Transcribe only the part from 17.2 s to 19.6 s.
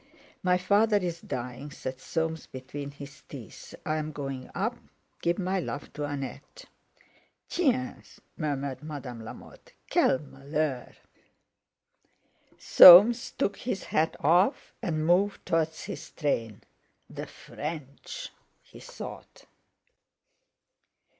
French!" he thought.